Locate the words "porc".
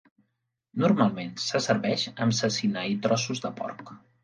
3.63-3.97